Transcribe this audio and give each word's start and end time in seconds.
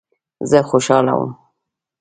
زه 0.49 0.59
خوشاله 0.69 1.13
وم. 1.19 1.31